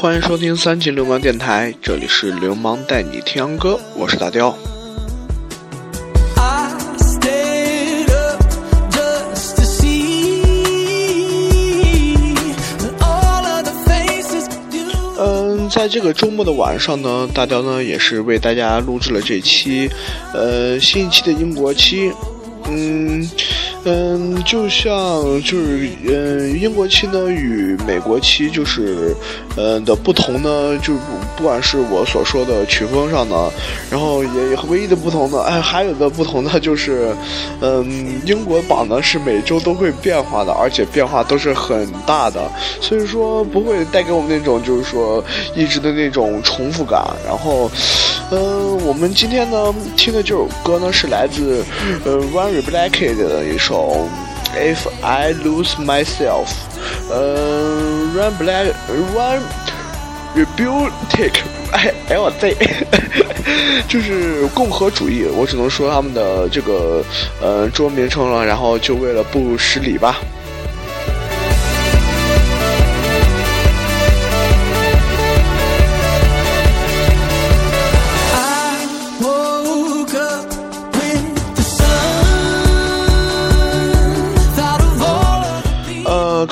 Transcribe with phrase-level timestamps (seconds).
[0.00, 4.56] 欢迎收听三级流氓电台，这里是流氓带你听歌，我是大雕。
[15.18, 19.90] 嗯，在这个周末的晚上呢，大雕呢也是为大家录制了这期，
[20.32, 22.10] 呃，新一期的英国期，
[22.70, 23.28] 嗯。
[23.84, 29.14] 嗯，就像就是嗯，英国期呢与美国期就是
[29.56, 30.92] 嗯的不同呢，就
[31.34, 33.50] 不管是我所说的曲风上呢，
[33.90, 34.30] 然后也
[34.68, 37.14] 唯一的不同呢，哎，还有的不同呢就是，
[37.62, 42.50] 嗯，英国榜呢是每周都会变化的，而且变化都是很大的，
[42.82, 45.24] 所以说不会带给我们那种就是说
[45.56, 47.00] 一直的那种重复感。
[47.26, 47.70] 然后，
[48.32, 51.64] 嗯，我们今天呢听的这首歌呢是来自
[52.04, 54.08] 呃 One Republic 的一首。
[54.52, 56.48] If I Lose Myself，
[57.08, 58.72] 呃，Run Black
[59.14, 59.42] Run
[60.34, 61.34] Republic
[62.08, 62.56] LZ，
[63.88, 67.04] 就是共和主义，我只能说他们的这个
[67.40, 70.16] 呃中文名称了，然后就为了不失礼吧。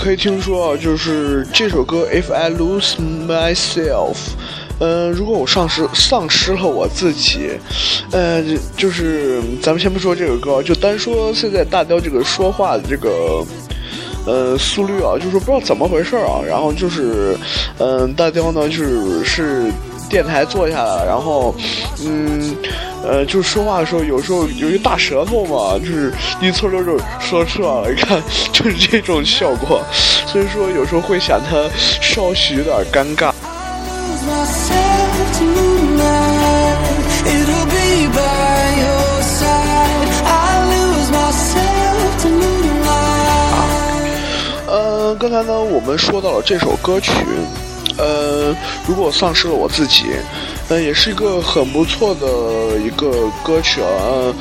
[0.08, 2.94] 可以听说啊，就是这首歌《If I Lose
[3.28, 4.14] Myself》，
[4.78, 7.50] 嗯，如果我丧失丧失了我自己，
[8.10, 8.42] 呃，
[8.74, 13.44] 就是咱们先不说这个歌，就单说现在大雕这个说话的这个，
[14.24, 17.36] 呃，速率啊，就是不知道怎么回事啊，然后就是，
[17.76, 19.70] 嗯，大雕呢就是是。
[20.08, 21.54] 电台坐下来，然后，
[22.04, 22.56] 嗯，
[23.04, 28.22] 呃，就是说话的时候，有时候有一大舌头嘛，就是一呲溜就说出来了，你看，
[28.52, 29.82] 就是这种效果，
[30.26, 33.32] 所以说有时候会显得稍许有点尴尬。
[44.66, 47.12] 呃，刚才呢，我们说到了这首歌曲。
[47.98, 48.54] 呃，
[48.86, 50.04] 如果丧失了我自己，
[50.68, 53.88] 呃，也是一个很不错的一个歌曲啊。
[54.00, 54.34] 呃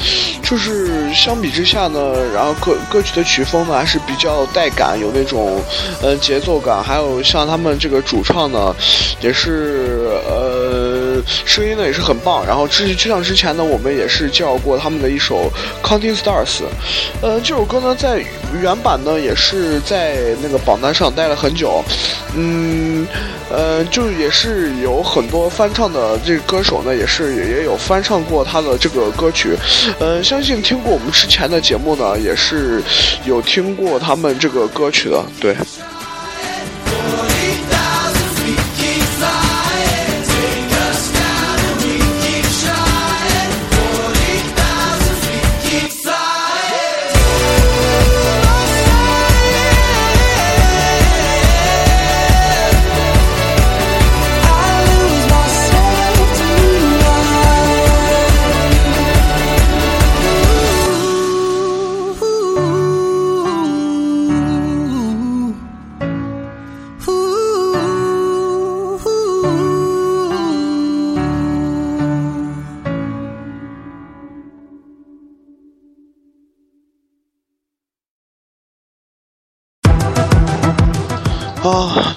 [0.43, 5.61] 就是相比之下呢，然后歌歌曲的曲风呢还是比较带感，有那种
[6.01, 8.73] 呃节奏感，还有像他们这个主唱呢，
[9.19, 10.96] 也是呃
[11.45, 12.45] 声音呢也是很棒。
[12.45, 15.51] 然后之就像之前呢，我们也是介绍过他们的一首
[15.87, 16.45] 《Counting Stars》。
[17.21, 18.23] 呃，这首歌呢在
[18.61, 21.83] 原版呢也是在那个榜单上待了很久，
[22.35, 23.05] 嗯。
[23.49, 29.55] 呃，就也是有很多翻唱的这个歌手呢，也是也有翻唱过他的这个歌曲。
[29.99, 32.83] 呃，相信听过我们之前的节目呢，也是
[33.23, 35.55] 有听过他们这个歌曲的，对。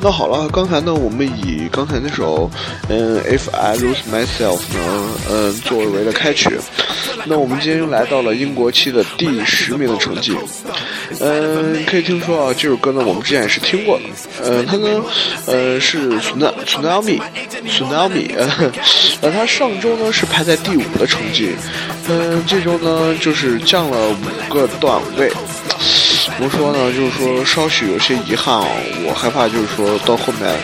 [0.03, 2.51] 那好了，刚才呢，我们以刚才那首，
[2.89, 6.49] 嗯，If I Lose Myself 呢，嗯，作为的开曲，
[7.27, 10.35] 那我们今天又来到了英国期的第十名的成绩，
[11.21, 14.05] 嗯，可以听说啊，这首歌呢，我们之前也是听过的，
[14.43, 15.05] 嗯，它呢，
[15.45, 17.21] 呃，是 Tsunami，Tsunami，
[19.21, 21.51] 呃， 它上周呢是排在第五的成绩，
[22.09, 25.31] 嗯，这周呢就是降了五个段位。
[26.27, 26.93] 怎么说呢？
[26.93, 28.67] 就是说稍许有些遗憾啊，
[29.07, 30.55] 我害怕就是说到后面，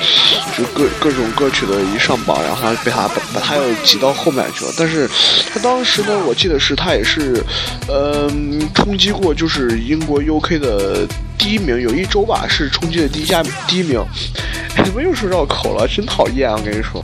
[0.56, 4.72] 就各各种歌曲的一上榜，然后他被他把把他又挤到后面去了。
[4.78, 5.08] 但是
[5.52, 7.42] 他当时呢，我记得是他也是，
[7.88, 11.06] 嗯，冲击过就是英国 UK 的
[11.38, 14.02] 第一名，有一周吧是冲击的第一家第一名。
[14.84, 15.88] 怎么又说绕口了？
[15.88, 16.50] 真讨厌！
[16.50, 17.02] 我跟你说。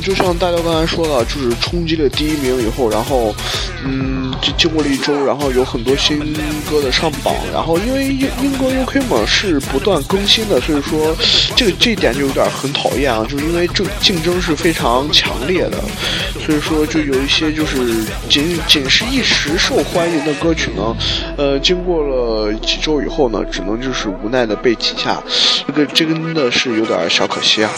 [0.00, 3.34] 就像大家刚才说的，就是冲击了第一名以后，然后，
[3.88, 6.18] 嗯，经经过了一周，然后有很多新
[6.68, 11.16] 歌的上榜，然后因为英英国 UK 嘛是不断更新的，所以说
[11.54, 15.78] 这个这点就有点很讨厌啊，就是因为这竞争是非常强烈的，
[16.44, 17.76] 所以说就有一些就是
[18.28, 20.96] 仅仅是一时受欢迎的歌曲呢，
[21.36, 25.22] 呃，经过了几周以后呢，只能就是无奈的被挤下，
[25.66, 27.70] 这个真的是有点小可惜啊。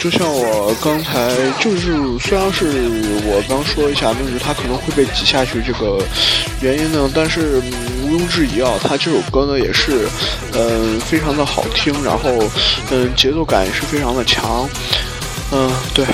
[0.00, 2.65] 就像我 刚才就是，虽然是
[3.25, 6.03] 我刚说一下，就是他可能会被挤下去这个
[6.61, 7.61] 原因呢，但是
[8.03, 10.07] 毋庸置疑啊，他这首歌呢也是，
[10.53, 12.31] 嗯，非常的好听，然后
[12.91, 14.67] 嗯，节奏感也是非常的强，
[15.51, 16.05] 嗯，对。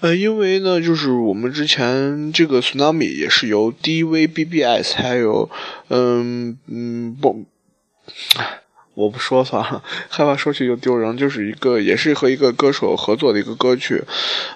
[0.00, 5.50] 呃，因为呢，就是我们之前这个 tsunami 也是由 DVBBS 还有
[5.88, 7.44] 嗯嗯不。
[8.98, 11.16] 我不说算了，害怕说去就丢人。
[11.16, 14.02] 就是一个，也是和一个歌手合作的一个歌曲。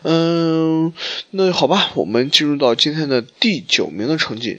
[0.02, 0.92] 嗯，
[1.30, 4.58] 那好吧，我们进入到今天的第九名的成绩。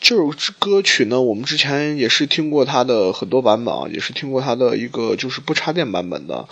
[0.00, 6.46] 这首歌曲呢，我们之前也是听过它的很多版本啊，也是听过它的一个就是不插电版本的。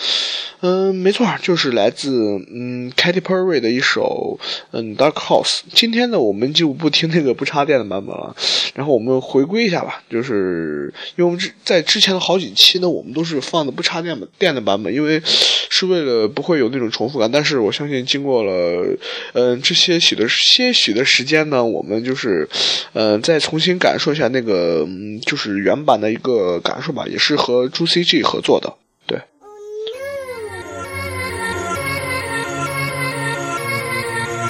[0.60, 2.10] 嗯，没错，就是来自
[2.52, 4.40] 嗯 Katy Perry 的一首
[4.72, 5.60] 嗯 Dark House。
[5.72, 8.34] 今天呢，我们就不听那个不插电的版本了，
[8.74, 12.71] 然后我们回归一下吧，就是因为我们之在之前的好几期。
[12.80, 17.30] 呢，我们都是放的不插电的电的版本，因为是为了不会有那种重复感。
[17.30, 18.96] 但是我相信，经过了
[19.32, 22.48] 嗯这些许的些许的时间呢，我们就是
[22.92, 28.72] 嗯再重新感受一下那个嗯就是原版的一个感受吧，也是和朱 CG 合作的，
[29.06, 29.18] 对。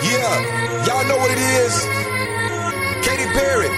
[0.03, 1.87] Yeah, y'all know what it is.
[3.03, 3.71] Katy Perry,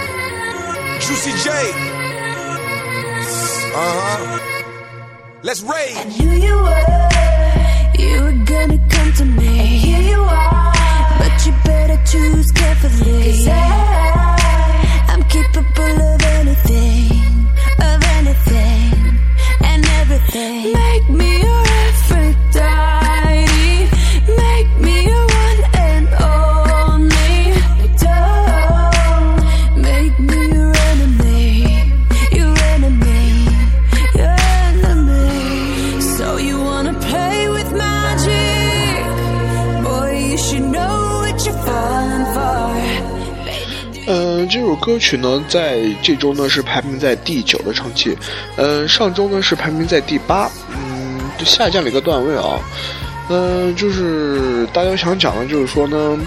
[1.01, 1.94] Juicy J.
[3.77, 5.41] Uh huh.
[5.43, 5.97] Let's rage.
[5.97, 10.04] I knew you were, you were gonna come to me.
[45.05, 48.17] 曲呢，在这周呢是排名在第九的成绩，
[48.57, 52.59] 嗯，上周呢是排名在第八，嗯，就下降了一个段位啊。
[53.29, 56.19] 嗯，就是大家想讲的，就是说呢，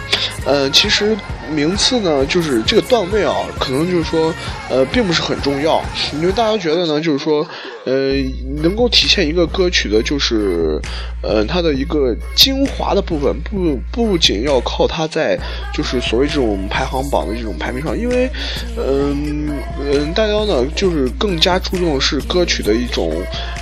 [0.45, 1.17] 呃，其实
[1.49, 4.31] 名次呢，就是这个段位啊，可能就是说，
[4.69, 7.45] 呃，并不是很重要，因为大家觉得呢，就是说。
[7.87, 8.21] 呃，
[8.61, 10.77] 能够体现一个歌曲的，就是，
[11.23, 15.39] 呃，它的一个精华的部分，不不仅要靠它在，
[15.73, 18.29] 就是所谓这种排行榜的这种排名上，因为，
[18.75, 19.47] 嗯
[19.79, 23.13] 嗯，大家呢，就是更加注重是歌曲的一种，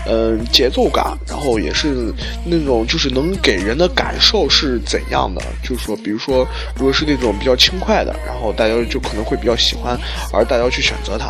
[0.08, 2.12] 嗯，节奏感，然后也是
[2.44, 9.96] 那种就是能给人的感受是怎样的，就是说，比如说，如果是那种比较轻快的，然后大家就可能会比较喜欢，
[10.34, 11.28] 而大家去选择它，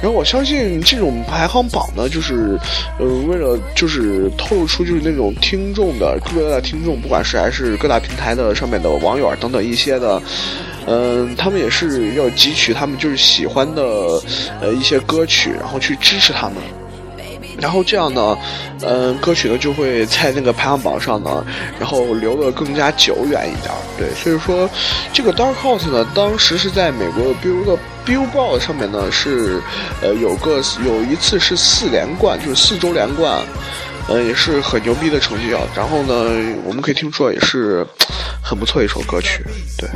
[0.00, 2.29] 然后我相信这种排行榜呢，就是。
[2.30, 2.58] 是，
[2.98, 10.22] 呃，为了就是透露出就是那种听众的各大听众，不管是还是各大平台的上面的网友啊等等一些的，
[10.86, 13.82] 嗯，他们也是要汲取他们就是喜欢的
[14.60, 16.56] 呃一些歌曲，然后去支持他们。
[17.60, 18.36] 然后这样呢，
[18.82, 21.44] 嗯，歌曲呢就会在那个排行榜上呢，
[21.78, 23.70] 然后留的更加久远一点。
[23.98, 24.68] 对，所以说
[25.12, 29.60] 这个 Dark Horse 呢，当时是在美国的 Bill Billboard 上面呢是，
[30.00, 33.42] 呃，有个有一次是四连冠，就是四周连冠，
[34.08, 35.60] 呃，也是很牛逼的成绩啊。
[35.76, 36.14] 然后呢，
[36.64, 37.86] 我们可以听出也是
[38.42, 39.44] 很不错一首歌曲，
[39.76, 39.88] 对。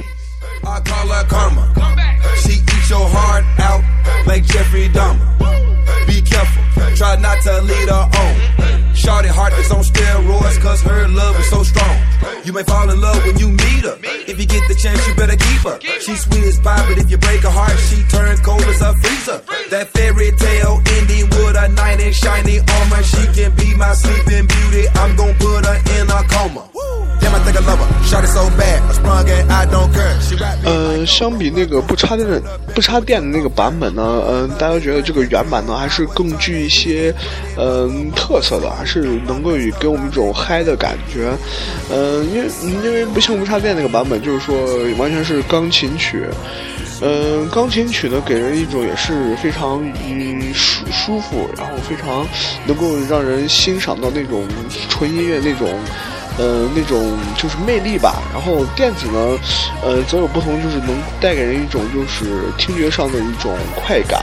[6.06, 6.62] Be careful,
[6.96, 8.94] try not to lead her on.
[8.94, 11.96] Shorty heart is on steroids, cause her love is so strong.
[12.44, 13.96] You may fall in love when you meet her.
[14.26, 15.78] If you get the chance, you better keep her.
[16.00, 18.92] She's sweet as fire, but if you break her heart, she turn cold as a
[19.00, 19.40] freezer.
[19.70, 23.94] That fairy tale ending would at night and shining on my cheek and be my
[23.94, 24.88] sleeping beauty.
[24.94, 26.68] I'm gonna put her in a coma.
[27.20, 28.04] Damn, I think I love her.
[28.04, 29.48] Shut it so bad, let's plug it.
[29.50, 30.20] I don't care.
[30.20, 30.68] She got a...
[30.68, 32.40] 呃，相比那个不插电的、
[32.74, 34.22] 不插电的那个版本呢？
[34.28, 37.14] 嗯，大家觉得这个原版呢，还是更具一些
[37.56, 41.32] 嗯特色的，还是能够给我们一种嗨的感觉。
[41.90, 42.13] 嗯。
[42.22, 44.54] 因为因为不像无插电那个版本，就是说
[44.98, 46.26] 完全是钢琴曲。
[47.00, 52.26] 嗯，钢琴曲呢给人一种也是非常嗯舒舒服，然后非常
[52.66, 54.46] 能够让人欣赏到那种
[54.88, 55.68] 纯音乐那种。
[56.36, 58.20] 呃，那种就是魅力吧。
[58.32, 59.38] 然后电子呢，
[59.84, 60.88] 呃，则有不同，就是能
[61.20, 64.20] 带给人一种就是听觉上的一种快感，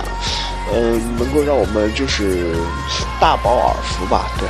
[0.73, 2.53] 嗯，能够让我们就是
[3.17, 4.49] 大饱耳福吧，对。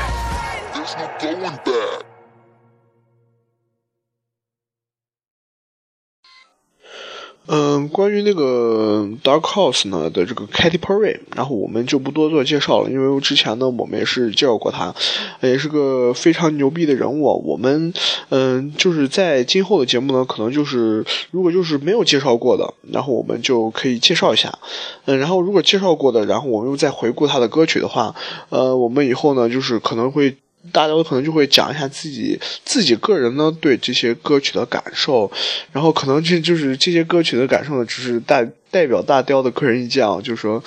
[7.48, 14.94] 嗯，关于那个 Dark House 呢的这个 Katy Perry，然后我们就不多做介绍了，因为之前呢我们也是介绍过他，
[15.42, 17.42] 也是个非常牛逼的人物。
[17.44, 17.94] 我们
[18.30, 24.60] 嗯，就是在今后的节目呢，可能就是如果就是没有介绍过的，然后我们就可以介绍一下。
[25.06, 28.16] 嗯，然后如果介绍过的，然后我们又再回顾他的歌曲的话，
[28.50, 30.38] 呃，我们以后呢就是可能会。
[30.72, 35.32] 大家可能就会讲一下自己自己个人呢对这些歌曲的感受，
[35.72, 40.64] 然后可能这就是这些歌曲的感受呢，只是代代表大雕的个人意见啊，就是说，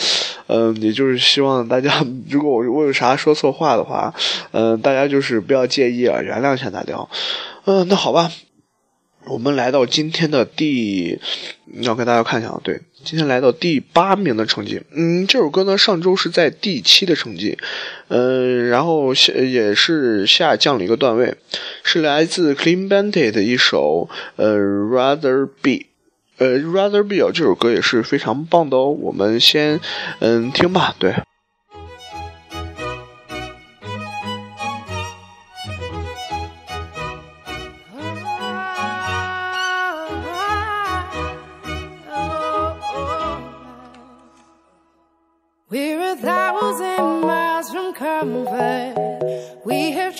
[0.49, 4.13] 嗯，也就是希望大家， 如果我我有啥说错话的话，
[4.53, 7.09] 嗯，大家就是不要介意啊，原谅一下大雕。
[7.65, 8.31] 嗯，那好吧。
[9.26, 11.19] 我们来到今天的第，
[11.81, 14.83] 要给大家看一下啊，对，今天来到第八名的成绩。
[14.93, 17.57] 嗯，这首歌呢，上周是在第七的成绩，
[18.09, 21.35] 嗯，然后下也是下降了一个段位，
[21.83, 25.87] 是来自 Clean Bandit 的一首呃 Rather Be，
[26.37, 28.90] 呃 Rather Be 这首歌也是非常棒的哦。
[28.90, 29.81] 我们先
[30.21, 31.14] 嗯听吧，对。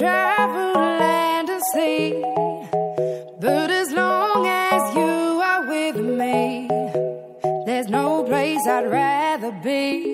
[0.05, 2.13] travel land and sea.
[3.41, 5.15] But as long as you
[5.51, 6.69] are with me,
[7.65, 10.14] there's no place I'd rather be.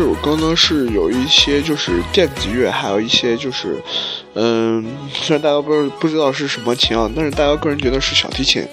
[0.00, 3.76] 这首歌呢是有一些就是电子乐，还有一些就是，
[4.32, 8.66] 嗯，虽然大家不不知道是什么琴啊，但是大家个人觉得是小提琴。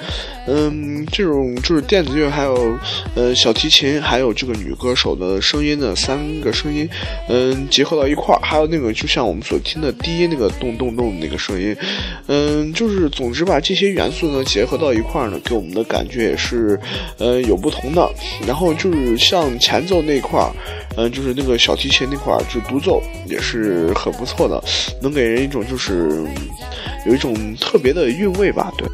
[0.48, 2.80] 嗯，这种就是电子乐，还有
[3.14, 6.88] 呃小提琴，还有这个女歌手的声音的三个声音，
[7.28, 11.76] 嗯，结合到一块儿，还有那个就像我们所听的低音那个咚咚咚的那个声音，
[12.28, 16.80] 嗯，就是总之把这些元素呢结合到一块儿呢，给我们的感觉也是
[17.18, 18.10] 呃有不同的。
[18.48, 20.50] 然后就是像前奏那块儿，
[20.98, 24.62] 嗯，就是那个小提琴那块儿就独奏也是很不错的，
[25.02, 26.26] 能给人一种就是
[27.06, 28.88] 有一种特别的韵味吧，对。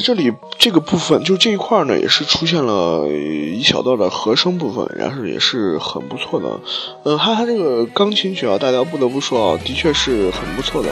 [0.00, 6.60] 这里这个部分就这一块呢，也是出现了一小段的和声部分，然后也是很不错的。
[7.04, 10.88] 嗯，哈哈，这个钢琴曲啊，大家不得不说啊，的确是很不错的。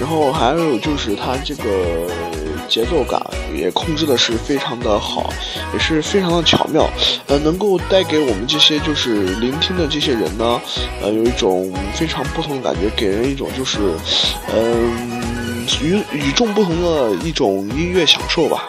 [0.00, 1.64] 然后还有就是它这个
[2.68, 3.20] 节奏感
[3.54, 5.32] 也控制的是非常的好，
[5.72, 6.88] 也是非常的巧妙。
[7.26, 10.60] 呃，能够带给我们这些就是聆听的这些人呢，
[11.02, 13.78] 呃，有一种非常不同的感觉，给人一种就是，
[14.54, 15.31] 嗯。
[15.80, 18.66] 与与众不同的一种音乐享受吧。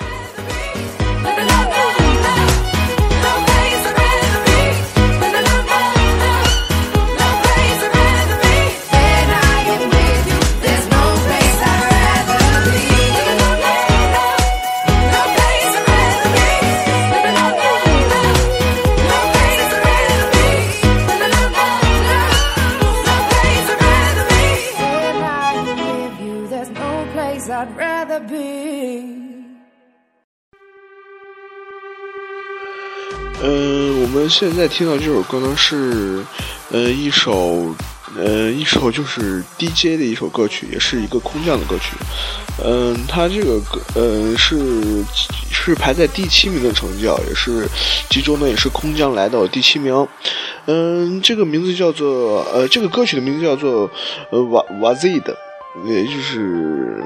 [34.27, 36.24] 现在听到这首歌呢是，
[36.72, 37.74] 呃，一首，
[38.18, 41.96] 呃，一首就是 DJ 的一首歌曲，也是一个空降的歌曲。
[42.63, 45.03] 嗯，它这个歌，呃，是
[45.51, 47.68] 是排在第七名的成绩啊，也是
[48.10, 50.08] 其中呢也是空降来到第七名。
[50.65, 53.89] 嗯，这个名字叫做，呃，这个歌曲的名字叫做，
[54.30, 55.38] 呃，瓦瓦 Z 的。
[55.86, 57.03] 也就是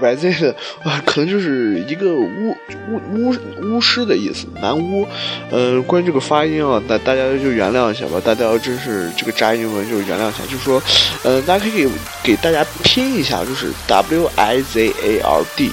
[0.00, 0.54] 白在的
[0.84, 2.56] 啊，可能就是一个巫
[2.90, 5.06] 巫巫巫师的意思，男巫。
[5.50, 8.20] 呃，关于这个发音啊，大大家就原谅一下吧。
[8.22, 10.82] 大家要真是这个扎英文就原谅一下，就是说，
[11.22, 11.88] 呃，大家可以给
[12.22, 15.70] 给大家拼一下，就是 W I Z A R D，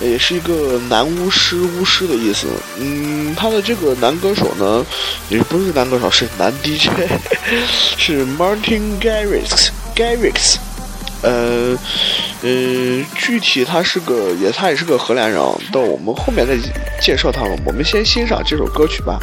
[0.00, 2.46] 也是一个男巫师巫师的意思。
[2.78, 4.84] 嗯，他的这个男歌手呢，
[5.28, 6.88] 也不是男歌手，是男 DJ，
[7.98, 10.56] 是 Martin Garrix Garrix。
[11.22, 11.76] 呃，
[12.42, 15.38] 嗯，具体他是个，也他也是个荷兰人，
[15.72, 16.56] 到我们后面再
[17.00, 17.58] 介绍他们。
[17.66, 19.18] 我们先欣赏这首歌曲吧。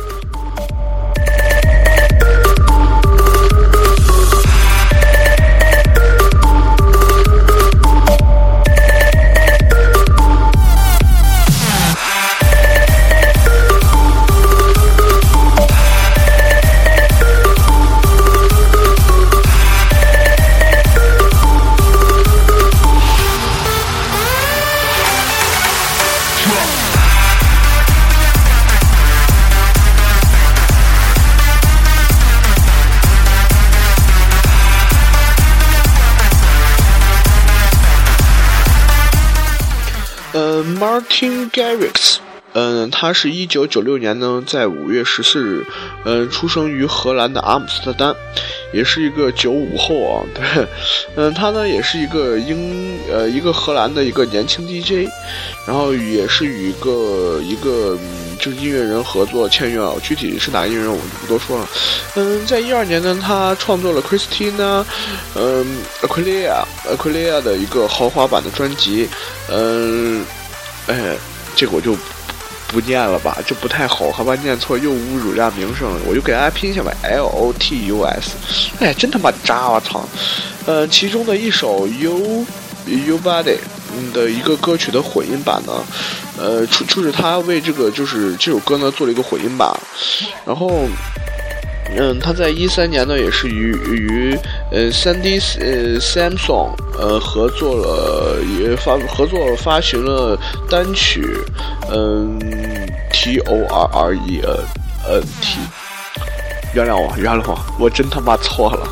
[42.99, 45.63] 他是一九九六年呢，在五月十四日，
[46.03, 48.15] 嗯，出生于荷兰的阿姆斯特丹，
[48.73, 50.67] 也是一个九五后啊， 对，
[51.15, 55.07] 嗯，他呢也是一个英，呃，一个荷兰的一个年轻 DJ，
[55.67, 57.95] 然后也是与一个一个
[58.39, 61.69] 就是音乐人合作签约啊，具体是哪音乐人我就不多说了，
[62.15, 64.83] 嗯，在一二年呢，他创作了 Christina，
[65.35, 65.63] 嗯
[66.01, 69.07] ，Aquilia，Aquilia 的一个豪华版的专辑，
[69.51, 70.25] 嗯。
[70.87, 71.17] 哎，
[71.53, 71.97] 这个我就
[72.67, 74.35] 不念了吧，这不太好，害怕？
[74.35, 78.31] 念错又侮辱人家名声了，我就给大家拼一下吧，L O T U S。
[78.79, 79.69] 哎，真他妈渣！
[79.69, 80.07] 我操！
[80.65, 82.45] 呃，其中的一首 You
[82.85, 83.57] You Body
[84.13, 85.83] 的一个歌曲的混音版呢，
[86.37, 89.73] 呃，出就是他为这个就是这首歌呢做了一个混音版，
[90.45, 90.87] 然后。
[91.95, 94.37] 嗯，他在一三年呢，也是与与
[94.71, 100.37] 呃三 D 呃 Samsung 呃合作了，也发合作发行了
[100.69, 101.25] 单曲，
[101.89, 102.37] 嗯
[103.11, 104.57] T O R R E N
[105.09, 105.59] N T，
[106.73, 108.87] 原谅我，原谅我，我真他妈错了。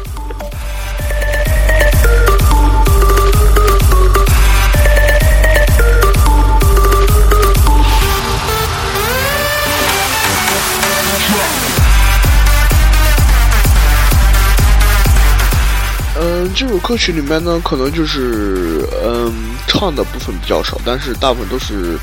[16.57, 19.29] 这首歌曲里面呢，可能就是嗯，
[19.67, 21.99] 唱的部分比较少，但是大部分都是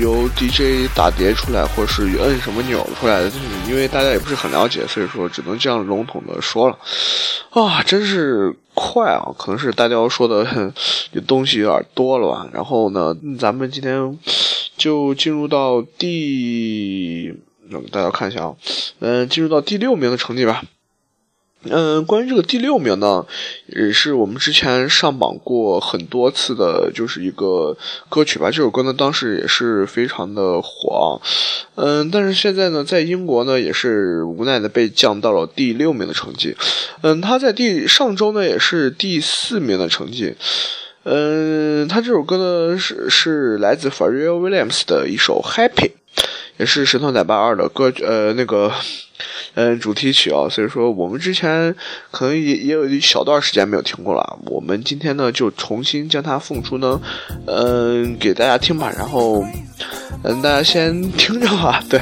[0.00, 3.30] 由 DJ 打碟出来，或者是摁什么钮出来的。
[3.68, 6.76] 因为大家也不是很了解，所以说只能这样笼统的说了。
[7.50, 9.30] 啊，真是快啊！
[9.38, 10.72] 可能是大家要说的
[11.28, 12.48] 东西有点多了吧。
[12.52, 14.18] 然后呢，咱们今天
[14.76, 17.32] 就进入到第，
[17.92, 18.54] 大家看一下啊，
[18.98, 20.64] 嗯，进入到第六名的成绩吧。
[21.64, 23.24] 嗯，关于这个第六名呢，
[23.66, 27.76] 也是我们之前上榜过很多次的，就是一个
[28.08, 28.50] 歌曲吧。
[28.50, 31.20] 这首歌呢，当时也是非常的火。
[31.76, 36.56] 嗯，但是现在呢，在英国呢，也是无奈的被降到了第六名的成绩。
[37.02, 40.34] 嗯，他在第上周呢，也是第四名的成绩。
[41.04, 45.92] 嗯，他这首歌呢是是来自 Farrel Williams 的一首 Happy，
[46.62, 48.70] 也是《神偷奶爸二》的歌，呃，那个，
[49.54, 50.46] 嗯，主题曲啊。
[50.48, 51.74] 所以说，我们之前
[52.12, 54.38] 可能也也有一小段时间没有听过了。
[54.46, 57.00] 我们今天呢，就重新将它放出呢，
[57.48, 58.92] 嗯，给大家听吧。
[58.96, 59.44] 然后，
[60.22, 62.00] 嗯，大家先听着吧，对。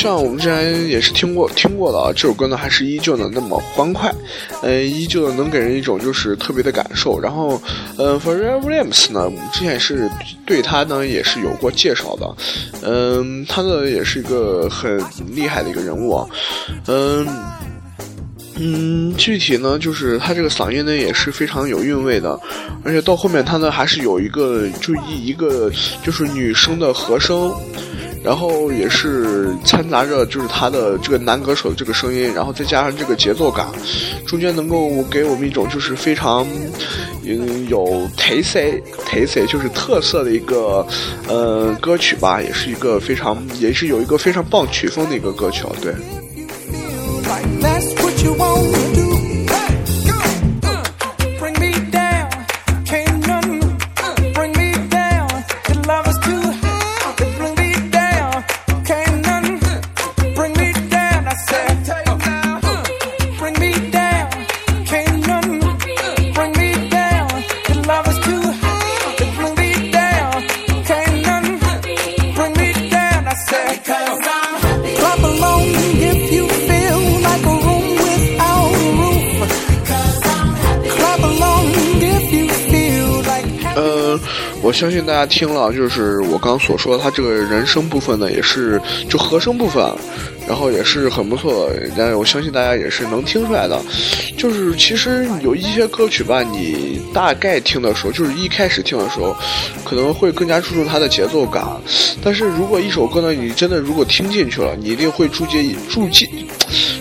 [0.00, 4.10] 像我们之前也是听过听过的啊，这首歌呢还是依旧的那么欢快，
[4.62, 7.20] 呃，依旧的能给人一种就是特别的感受。
[7.20, 7.60] 然后，
[7.98, 10.10] 呃，Pharrell Williams 呢，我们之前也是
[10.46, 12.34] 对他呢也是有过介绍的，
[12.82, 16.26] 嗯，他呢也是一个很厉害的一个人物啊，
[16.86, 17.26] 嗯
[18.56, 22.40] 嗯，具体呢就是他这个嗓音呢也是非常有韵味的，
[22.82, 25.70] 而且到后面他呢还是有一个就一一个
[26.02, 27.52] 就是女生的和声。
[28.22, 33.66] 然后也是掺杂着就是他的这个男歌手的这个声音，然后再加上这个节奏感，
[34.26, 36.46] 中间能够给我们一种就是非常，
[37.24, 40.86] 嗯，有 taste taste 就是特色的一个，
[41.28, 45.94] 呃，歌曲吧，也是一个非常，也是有一个非常棒曲风的一个歌曲啊，对。
[84.80, 89.84] 相信大家听了，就是我刚所说，他这个人声部分呢，也是就和声部分，
[90.48, 91.90] 然后也是很不错的。
[91.94, 93.78] 但是我相信大家也是能听出来的，
[94.38, 99.36] 就是其实有一些歌曲吧，你大概听的时候，就是一开始听的时候，
[99.84, 101.62] 可能会更加注重它的节奏感。
[102.24, 106.46] 但是如果一首歌呢，你真的如果听进去了，你一定会注意注意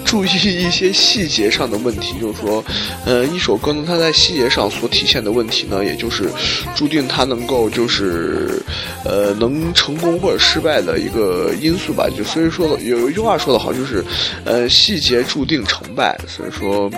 [0.10, 2.20] 注意一些细节上的问题。
[2.20, 2.66] 就是说，
[3.06, 6.28] 呃，一首歌呢，它在细节上所体现的问题呢，也就是
[6.76, 7.70] 注定它能够。
[7.70, 8.60] 就是，
[9.06, 12.10] 呃，能成功或者失败的一个因素吧。
[12.18, 14.04] 就所以说，有一句话说的好，就是，
[14.44, 16.20] 呃，细节注定成败。
[16.28, 16.90] 所以说，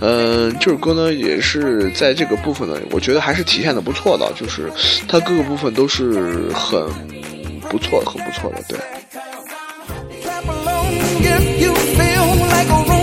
[0.00, 4.70] 嗯，这首歌呢，也是在这个部分呢，我觉得还是体现的不错的，就是
[5.08, 6.86] 它各个部分都是很
[7.70, 8.76] 不错、很不错的，对。
[12.68, 12.95] like a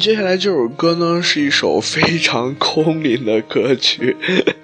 [0.00, 4.16] 接下来这首歌呢，是一首非常空灵的歌曲。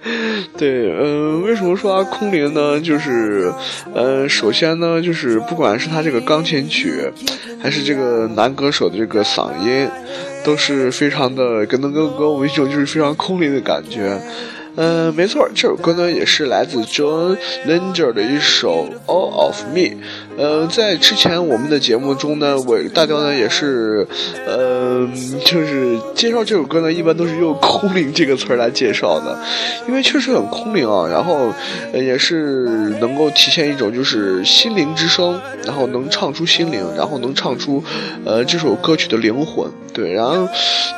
[0.56, 2.80] 对，嗯，为什么说它空灵呢？
[2.80, 3.52] 就是，
[3.94, 7.02] 嗯，首先呢，就是不管是他这个钢琴曲，
[7.60, 9.86] 还是这个男歌手的这个嗓音，
[10.42, 14.18] 都是非常的，跟能给给我一种就是非常空灵的感觉。
[14.78, 19.80] 嗯，没错，这首歌呢也是来自 John Legend 的一首《All of Me》。
[20.38, 24.06] 呃，在之前我们的节目中呢，我大雕呢也是，
[24.46, 25.08] 呃，
[25.44, 29.38] 就是介绍这首歌呢，一般都是用“空灵”这个词来介绍的，
[29.88, 31.52] 因为确实很空灵啊，然后
[31.94, 32.66] 也是
[33.00, 37.82] 能够体现一种就是心灵之声，然后能唱出心灵，然后能唱出
[38.26, 40.46] 呃这首歌曲的灵魂，对，然后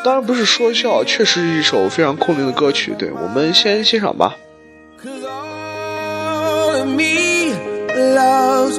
[0.05, 4.37] 当然不是说笑，确实是一首非常空灵的歌曲，对我们先欣赏吧。
[7.99, 8.79] loves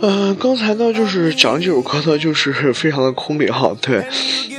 [0.00, 3.74] 嗯，刚才呢，就是讲这首歌呢，就是非常的空灵哈。
[3.80, 4.04] 对，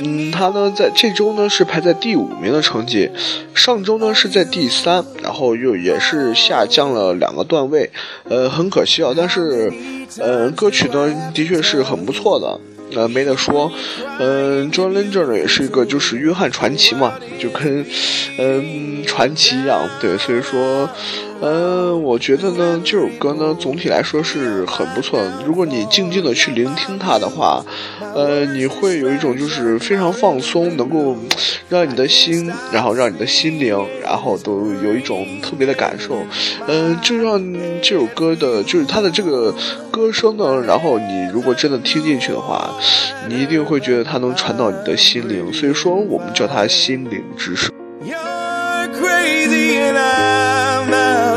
[0.02, 3.08] 嗯，它呢在这周呢是排在第五名的成绩，
[3.54, 7.90] 上周呢是在第三，然后又也是下降了两个段位，
[8.28, 9.12] 呃，很可惜啊。
[9.16, 9.72] 但是，
[10.18, 12.58] 呃，歌曲呢的确是很不错的。
[12.94, 13.70] 呃，没得说，
[14.20, 17.84] 嗯，John Legend 呢也是一个就是约翰传奇嘛，就跟
[18.38, 20.88] 嗯传奇一样，对，所以说，
[21.42, 25.20] 嗯，我觉得呢这首歌呢总体来说是很不错。
[25.44, 27.64] 如果你静静的去聆听它的话，
[28.14, 31.16] 呃，你会有一种就是非常放松，能够
[31.68, 36.18] 让你的心，然后让你的心灵，然后都有一种特别的感受，
[36.66, 37.40] 嗯，就让
[37.82, 39.54] 这首歌的就是它的这个
[39.90, 42.70] 歌声呢，然后你如果真的听进去的话。
[43.28, 47.72] 你一定会觉得它能传到你的心灵，所以说我们叫它心灵之声。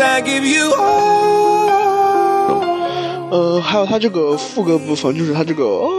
[0.00, 0.98] I give you all.
[3.30, 5.90] 呃，还有它这个副歌部分，就是它这个哦，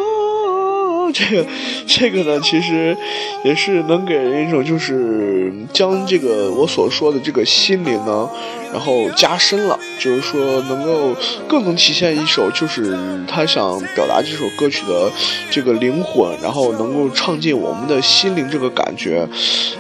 [1.13, 1.45] 这个
[1.85, 2.95] 这个呢，其实
[3.43, 8.29] 也是能给人一种就是将这个我所说的这个心灵呢。
[8.71, 11.15] 然后加深了，就是说能够
[11.47, 12.95] 更能体现一首就是
[13.27, 15.11] 他想表达这首歌曲的
[15.49, 19.27] 这个灵魂，然后能够唱进我们的心灵这个感觉，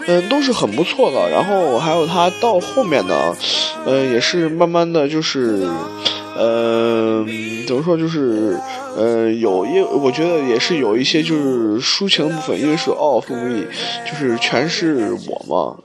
[0.07, 1.29] 嗯，都是很不错的。
[1.29, 3.37] 然后还有他到后面呢，
[3.85, 5.67] 嗯，也是慢慢的就是。
[6.41, 7.27] 嗯，
[7.67, 8.57] 怎么说就是，
[8.95, 13.65] 呃，有因为，我觉得也是有一些就是抒情的部分，因为是 all of me，
[14.09, 15.75] 就是全是我嘛，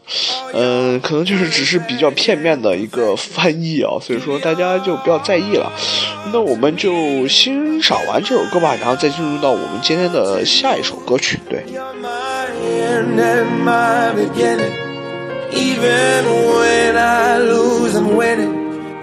[0.53, 5.73] 嗯，可能就是只是比较片面的一个翻译啊，所以说大家就不要在意了。
[6.33, 11.65] 那我们就欣赏完这首歌吧，然后再进入到我们今天的下一首歌曲，对。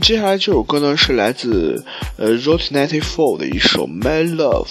[0.00, 1.84] 接下来这首歌呢是来自
[2.16, 4.68] 呃 Road Ninety Four 的一首 My Love。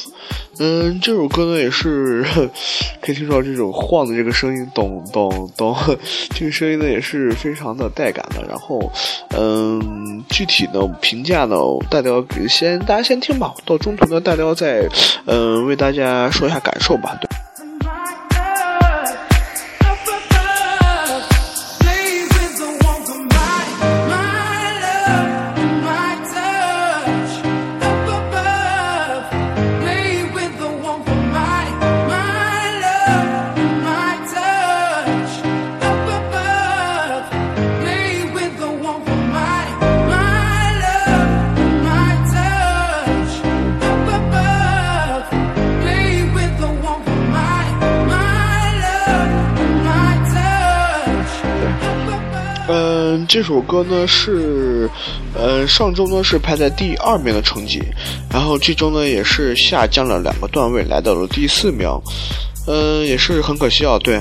[0.60, 2.26] 嗯，这首歌呢也是
[3.02, 5.76] 可以听到这种晃的这个声音，咚咚咚，
[6.36, 8.44] 这个声音呢也是非常的带感的。
[8.48, 8.92] 然后，
[9.38, 11.56] 嗯，具体的评价呢，
[11.90, 14.88] 大雕先大家先听吧，到中途呢，大雕再
[15.26, 17.18] 嗯为大家说一下感受吧。
[17.22, 17.49] 对。
[53.30, 54.90] 这首歌呢是，
[55.36, 57.80] 呃，上周呢是排在第二名的成绩，
[58.28, 61.88] 然后这周呢也是下降了两个段位，来到了第四名。
[62.66, 64.00] 嗯，也是很可惜啊。
[64.04, 64.20] 对，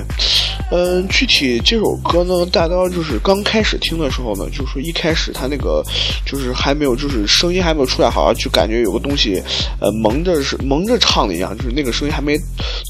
[0.70, 5.82] 嗯，具体这首歌呢，大刀就是刚开始听的时候呢，就是说一开始他那个
[6.26, 9.42] 就是还没有，就是声音还没有出来，好像就感觉有个东西，
[9.80, 12.36] 呃，蒙着是蒙着唱的一样，就是那个声音还没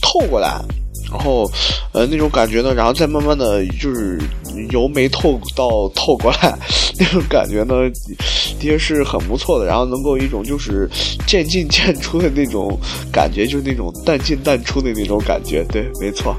[0.02, 0.60] 透过来。
[1.10, 1.50] 然后，
[1.92, 4.18] 呃，那种感觉呢，然后再慢慢的就是
[4.70, 6.58] 由没透到透过来，
[6.98, 7.74] 那种感觉呢，
[8.58, 9.66] 的确是很不错的。
[9.66, 10.88] 然后能够一种就是
[11.26, 12.78] 渐进渐出的那种
[13.12, 15.64] 感觉，就是那种淡进淡出的那种感觉。
[15.70, 16.36] 对，没错。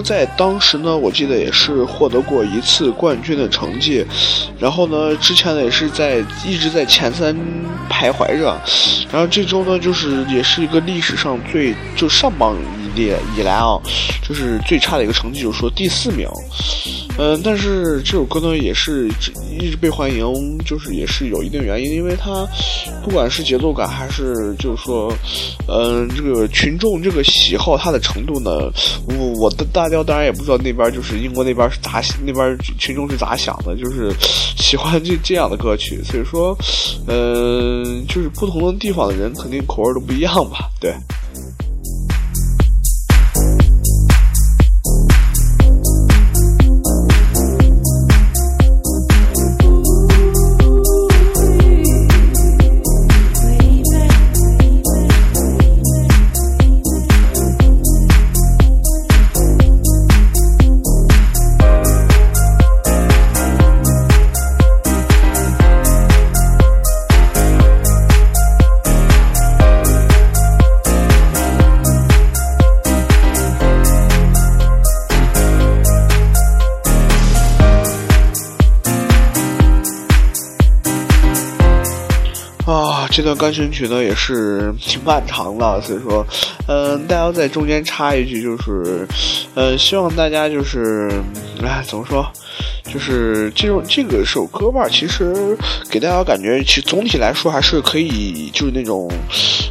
[0.00, 4.04] 在当时呢，我记得也是获得过一次冠军的成绩，
[4.58, 7.34] 然后呢，之前呢也是在一直在前三
[7.90, 8.56] 徘徊着，
[9.12, 12.56] 然后这周呢，就是也是一个历史上最就上榜
[12.96, 13.80] 以以来啊，
[14.22, 16.28] 就是最差的一个成绩，就是说第四名。
[17.20, 19.08] 嗯，但是这首歌呢，也是
[19.58, 22.46] 一直被欢迎，就是也是有一定原因，因为它
[23.02, 25.12] 不管是节奏感还是就是说，
[25.66, 28.70] 嗯，这个群众这个喜好它的程度呢，
[29.08, 34.12] 我我的大雕当然也不知道那边就是英国那边是咋那边群众是咋想的，就是
[34.56, 36.56] 喜欢这这样的歌曲，所以说，
[37.08, 40.94] 嗯，就是不同的地方的人肯定口味都不一样吧，对。
[83.18, 86.24] 这段钢琴曲呢也是挺漫长的，所以说，
[86.68, 89.04] 嗯，大家在中间插一句，就是，
[89.56, 91.10] 呃，希望大家就是，
[91.60, 92.24] 哎，怎么说，
[92.84, 95.58] 就是这种这个首歌吧，其实
[95.90, 99.10] 给大家感觉，其总体来说还是可以，就是那种，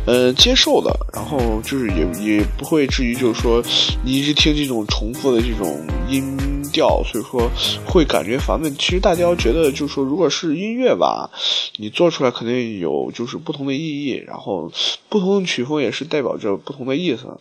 [0.05, 2.05] 呃，接受的，然后就是也
[2.37, 3.63] 也不会至于就是说
[4.03, 5.79] 你一直听这种重复的这种
[6.09, 6.56] 音。
[6.77, 7.49] 调，所以说
[7.87, 8.71] 会感觉烦闷。
[8.75, 11.31] 其实大家觉得，就是说，如果是音乐吧，
[11.77, 14.71] 你做出来肯定有就是不同的意义，然后
[15.09, 17.39] 不同的曲风也是代表着不同的意思。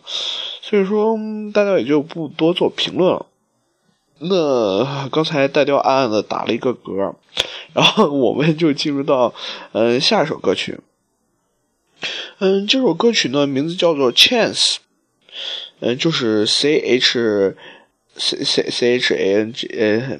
[0.63, 1.15] 所以说，
[1.53, 3.27] 大家也就不多做评论了。
[4.19, 7.13] 那刚才大雕暗暗的打了一个嗝，
[7.73, 9.35] 然后我们就进入到
[9.73, 10.79] 嗯下一首歌曲。
[12.39, 14.55] 嗯，这首歌曲呢名字叫做《Chance》，
[15.81, 17.55] 嗯，就是 C H。
[18.17, 20.19] C c c h a n g 呃，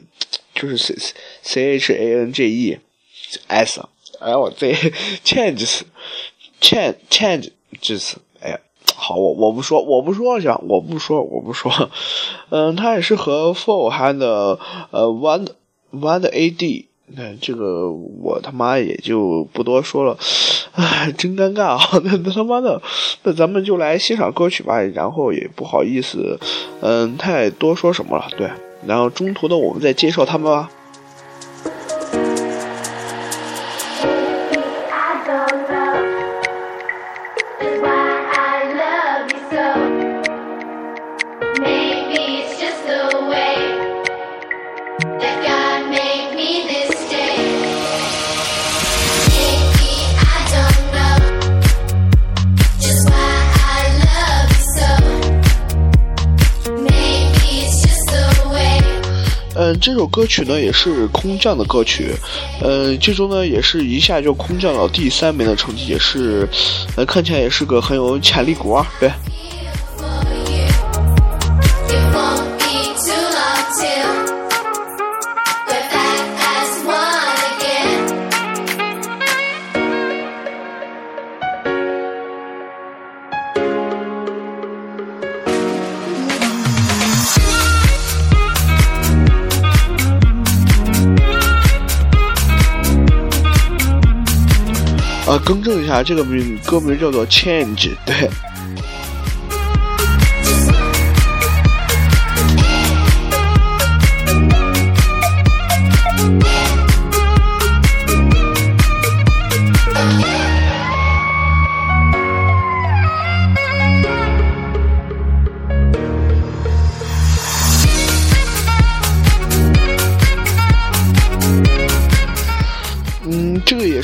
[0.54, 0.96] 就是 c
[1.42, 2.78] c c h a n g e
[3.48, 3.82] s，
[4.20, 4.72] 哎我这
[5.24, 5.82] changes
[6.62, 8.60] change changes，哎呀，
[8.96, 11.92] 好我我不说我不说行我不说我不说，
[12.50, 14.60] 嗯，它也是和 four 还的
[14.92, 15.48] 呃 one
[15.92, 16.88] one a d。
[17.16, 20.18] 那这个我他妈也就不多说了，
[20.74, 21.80] 唉，真尴尬啊！
[22.04, 22.82] 那他妈的，
[23.24, 24.82] 那咱们就来欣赏歌曲吧。
[24.82, 26.38] 然后也不好意思，
[26.82, 28.28] 嗯，太多说什么了。
[28.38, 28.50] 对，
[28.86, 30.70] 然后中途呢我们再介绍他们吧。
[59.80, 62.14] 这首歌曲呢也是空降的歌曲，
[62.62, 66.48] 呃，这周呢也是一下就空降到第三名的成绩，也是，
[66.96, 69.12] 呃，看起来也是个很有潜力股啊，对。
[95.48, 98.30] 更正一下，这个名歌名叫做《Change》，对。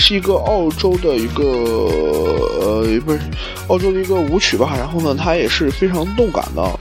[0.05, 1.43] 是一个澳洲的一个
[2.59, 3.19] 呃，不是
[3.69, 4.75] 澳洲的一个舞曲吧？
[4.77, 6.79] 然后呢，它也是非常动感的。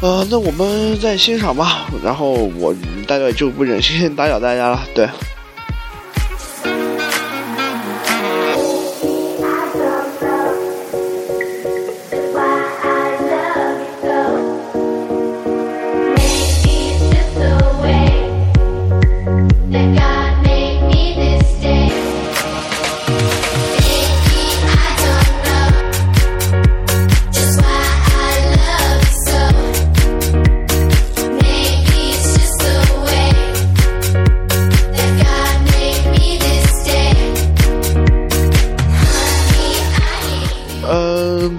[0.00, 1.86] 呃，那我们再欣赏吧。
[2.02, 2.74] 然后我
[3.06, 5.06] 大概就不忍心打扰大家了，对。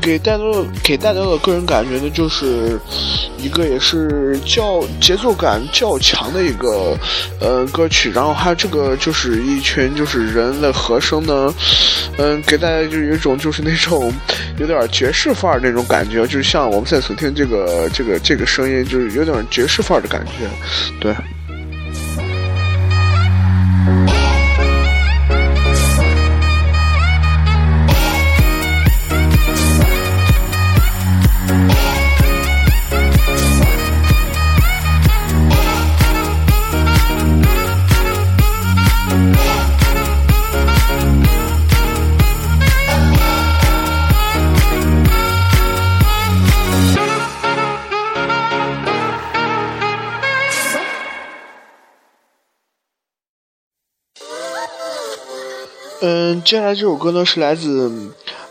[0.02, 0.44] 给大家
[0.84, 2.80] 给大家的个人感觉呢，就是
[3.38, 6.98] 一个也是较节奏感较强的一个
[7.40, 11.54] 呃歌曲，然后还有这个就是一群就是人的和声呢，
[12.18, 14.14] 嗯，给大家就有一种就是那种
[14.58, 20.48] 有点爵士范儿那种感觉，就是像我们现在所听这个这个这个声音，就是有点爵士范儿的感觉，
[21.00, 21.16] 对。
[56.06, 57.90] 嗯，接下来这首歌呢是来自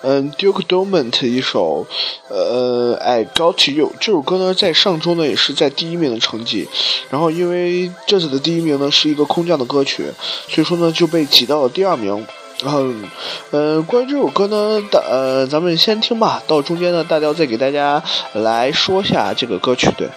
[0.00, 1.86] 嗯 Duke Dumont 一首
[2.30, 6.66] 呃 I Got You 这首歌呢在上周呢也是在第一名的成绩，
[7.10, 10.10] 然后因为这次的第一名呢是一个空降的歌曲，
[10.48, 12.26] 所以说呢就被挤到了第二名。
[12.62, 12.86] 然后
[13.50, 20.08] 嗯，关于这首歌呢，大呃咱们先听吧，到中间呢大雕再给大家来说下这个歌曲，对。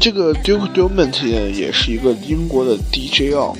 [0.00, 3.52] 这个 Duke Dumont 也是一个英国的 DJ 啊，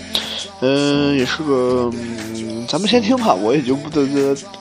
[0.61, 4.03] 嗯，也是个，嗯，咱们先听吧，我也就不多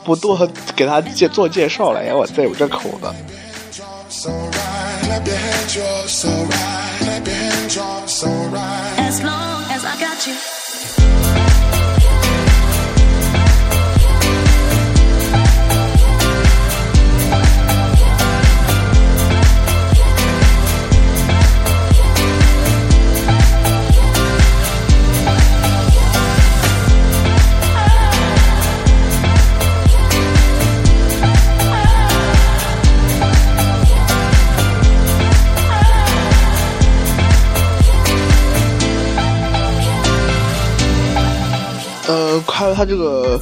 [0.04, 3.08] 不多给他介做介绍了，呀，我再有这口子。
[42.60, 43.40] 还有他这个，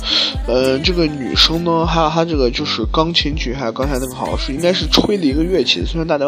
[0.47, 6.25] 呃，这个女生呢，还有他这个就是钢琴曲，还有刚才那个好像是应该是吹的一个乐器，虽然大家，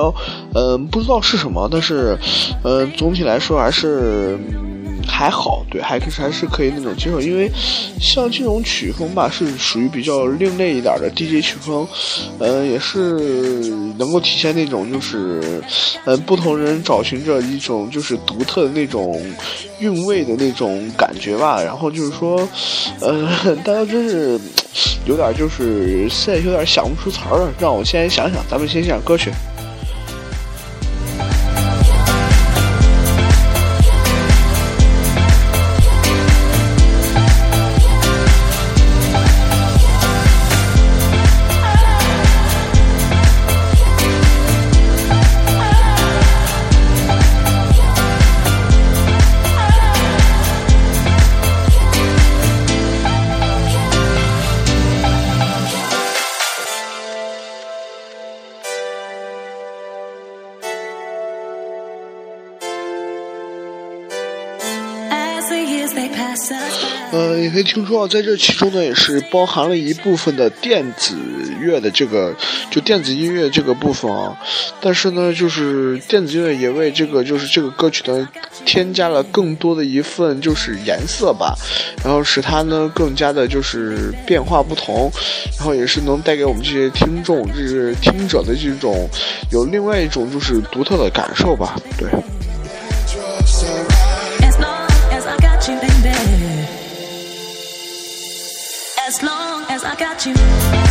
[0.56, 2.18] 嗯，不知道是什么，但是，
[2.64, 4.40] 嗯，总体来说还是。
[5.20, 7.52] 还好，对，还可是还是可以那种接受，因为
[8.00, 11.86] 像这种曲风吧，是属于比较另类一点的 DJ 曲风，
[12.38, 15.62] 呃，也是能够体现那种就是，
[16.06, 19.22] 呃，不同人找寻着一种就是独特的那种
[19.80, 21.62] 韵味的那种感觉吧。
[21.62, 22.48] 然后就是说，
[23.02, 24.40] 呃，大家真是
[25.06, 29.30] 有点就是现在有点想不出词儿了，让我先想想，咱们先想歌曲。
[67.60, 71.14] 可以听出啊，在这其中呢，也是包含了一部分的电子
[71.60, 72.34] 乐的这个，
[72.72, 74.34] 就电子音乐这个部分啊。
[74.80, 78.26] 但是呢，就是电子音乐也为这个就是这个歌曲呢
[78.64, 81.54] 添加了更多的一份就是颜色吧，
[82.02, 85.12] 然后使它呢更加的就是变化不同，
[85.58, 89.06] 然后也是能带给我们这些听众，就是听者的这种
[89.52, 92.08] 有另外一种就是独特的感受吧，对。
[99.10, 100.89] As long as I got you.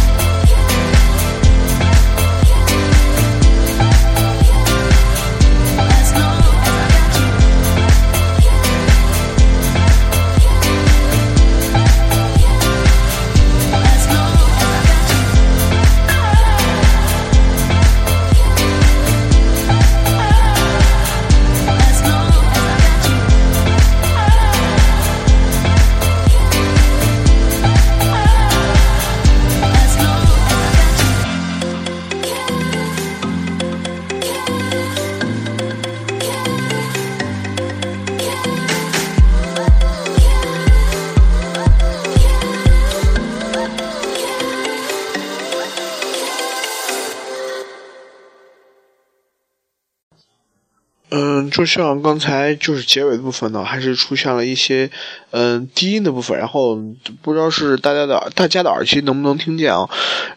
[51.59, 54.89] 就像刚才就是结尾部分呢，还是出现了一些
[55.31, 56.77] 嗯低音的部分，然后
[57.23, 59.89] 不知道是大家的大家的耳机能不能听见啊？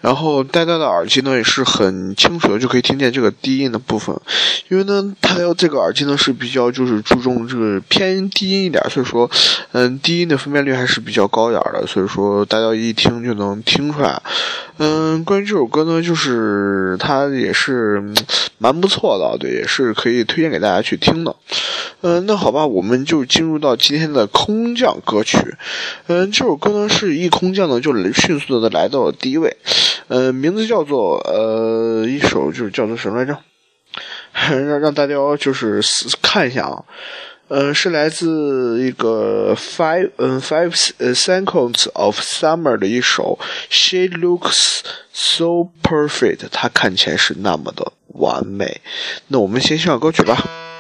[0.02, 4.16] 然后大家的耳机呢也是很清楚的，就可以听见这个低音的部分，
[4.70, 9.30] 因为呢它要这个耳机呢是比较就是注重这个偏低音一点，所以说
[9.72, 14.22] 嗯低音的分辨率还是比较高一点的，所以说大家一听就能听出来。
[14.78, 18.04] 嗯，关于这首歌呢，就是它也是
[18.58, 21.36] 蛮不错的，对，也是可以推荐给大家去听的。
[22.02, 25.38] 嗯，那好吧，我们就进入到今天的空降歌曲。
[26.08, 29.56] 嗯，这首歌呢是一空降呢就迅速的来到了第一位。
[30.08, 33.38] 嗯，名字叫做呃一首就是叫做什么来着？
[34.50, 35.80] 让 让大家就是
[36.22, 36.84] 看一下啊。
[37.54, 43.38] 嗯，是来自一个 Five 嗯 Five Seconds of Summer 的一首
[43.70, 44.80] She Looks
[45.12, 48.80] So Perfect，它看起来是那么的完美。
[49.28, 50.71] 那我们先欣赏歌曲吧。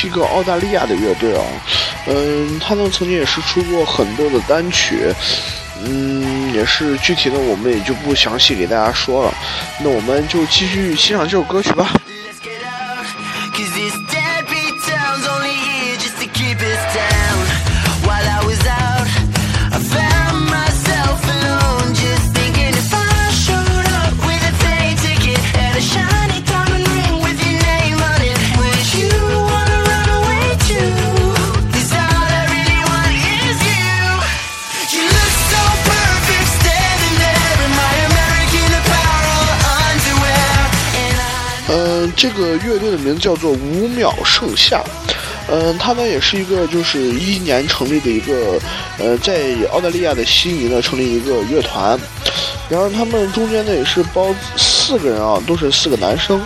[0.00, 1.42] 是一个澳大利亚的乐队啊，
[2.06, 5.12] 嗯，他呢曾经也是出过很多的单曲，
[5.84, 9.34] 嗯，也是具体的我们也就不详细给大家说了，
[9.82, 11.92] 那我们就继续欣赏这首歌曲吧。
[42.18, 44.82] 这个乐队的名字叫做五秒盛夏，
[45.48, 48.58] 嗯，他们也是一个就是一一年成立的一个，
[48.98, 51.96] 呃，在澳大利亚的悉尼呢成立一个乐团，
[52.68, 56.36] 然后他们中间呢也是包四个人啊，都是四个男生，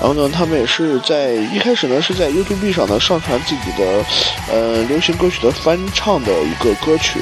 [0.00, 4.02] 然后呢他们也是在一开始呢是在 YouTube 上呢上传自己的，
[4.50, 7.20] 呃，流行歌曲的翻唱的一个歌曲，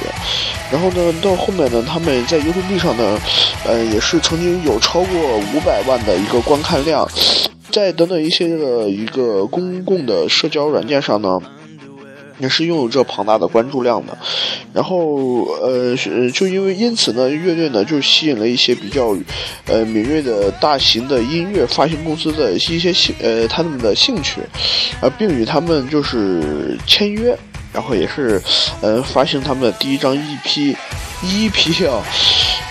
[0.71, 3.19] 然后呢到后面呢他们在 YouTube 上呢，
[3.65, 7.05] 呃，也是曾经有超过五百万的一个观看量。
[7.71, 11.39] 在等等一些的一个公共的社交软件上呢，
[12.39, 14.17] 也是拥有着庞大的关注量的，
[14.73, 15.95] 然后呃，
[16.33, 19.15] 就因为因此呢，乐队呢就吸引了一些比较
[19.65, 24.41] 呃敏锐的大型的音乐发行公司的一些兴呃他们的兴趣，
[25.01, 27.37] 啊，并与他们就是签约，
[27.73, 28.41] 然后也是
[28.81, 30.75] 呃发行他们的第一张 EP
[31.23, 32.03] EP 啊，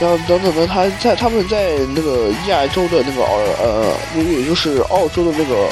[0.01, 5.69] 然后等等的，他在他们在那个亚洲的那个呃，也就是澳洲的那个。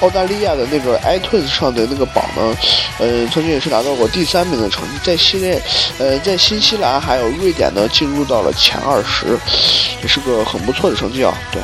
[0.00, 2.56] 澳大利亚的那个 iTunes 上的那个榜呢，
[2.98, 5.60] 呃，曾经也是拿到过第三名的成绩，在西内，
[5.98, 9.38] 呃，在新西兰还有瑞典呢，进入到了前二十，
[10.00, 11.60] 也是个很不错的成绩啊，对。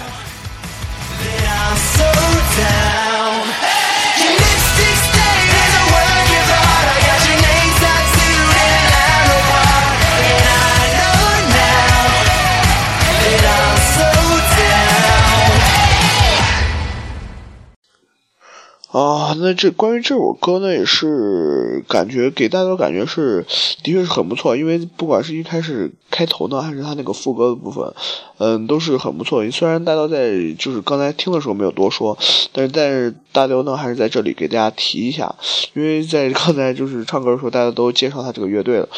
[19.39, 23.45] 那这关于这首歌呢，也是感觉给大家的感觉是，
[23.83, 24.57] 的确是很不错。
[24.57, 27.93] 因为不管是一开始开头呢，还是他那个副歌的部分，
[28.39, 29.49] 嗯，都是很不错。
[29.51, 32.17] 虽然大雕在就是刚才听的时候没有多说，
[32.53, 35.35] 但是但是大雕呢还是在这里给大家提一下，
[35.75, 38.89] 因为在 刚才就是唱歌的时候，大家都介绍他这个乐队了。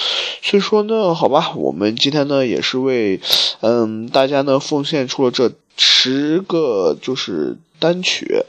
[0.43, 3.21] 所以说呢，好吧，我们今天呢也是为
[3.61, 7.57] 嗯大家呢奉献出了这十个就是。
[7.81, 8.43] 单曲，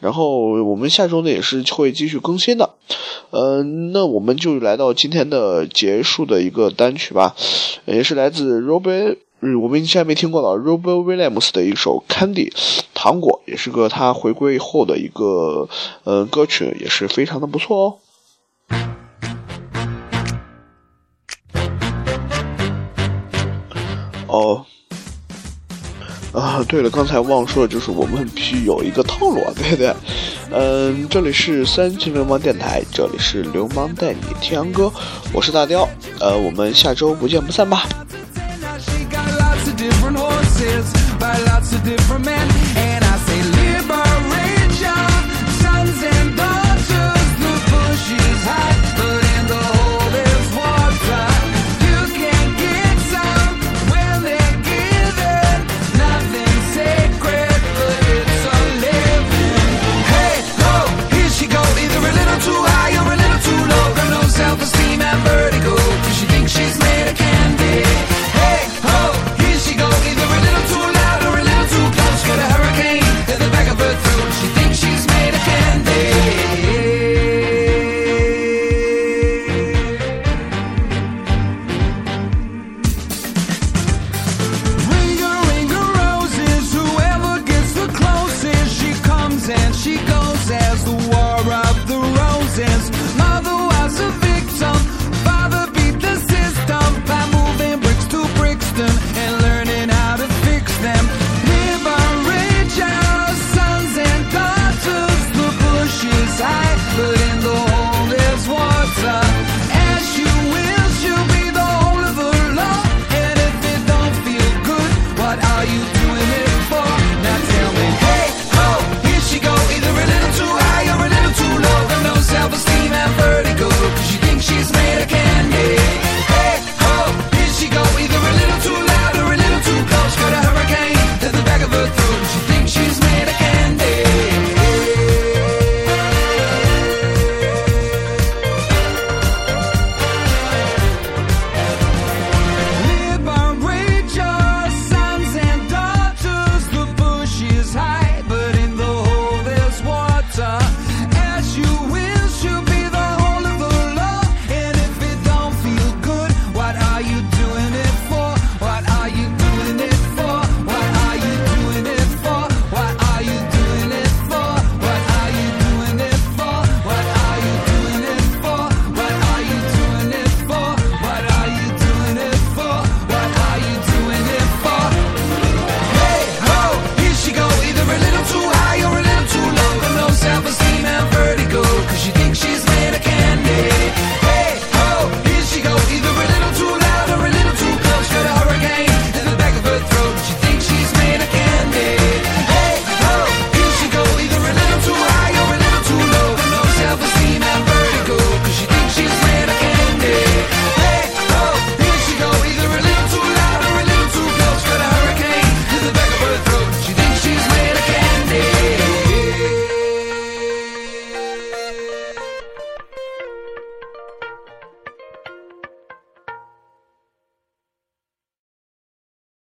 [0.00, 2.74] 然后我们下周呢也是会继续更新的，
[3.30, 7.34] 嗯，那我们就来到今天的结束的一个单曲吧，
[7.86, 9.16] 也是来自 Robert，
[9.62, 12.52] 我们以前没听过的 Robert Williams 的一首 Candy
[12.92, 15.70] 糖果，也是个他回归后的一个
[16.04, 17.96] 呃歌曲，也是非常的不错哦。
[24.28, 24.66] 哦。
[26.36, 29.94] 啊，对了，刚才忘说了，就是我们必须有一个套路， 对不对？
[30.52, 34.92] 嗯，这里是三级流氓电台，这里是流氓带你听歌，
[35.32, 35.88] 我是大雕，
[36.20, 37.86] 呃，我们下周不见不散吧。